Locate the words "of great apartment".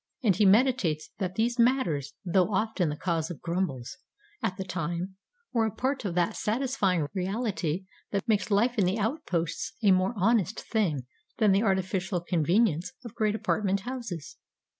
13.05-13.81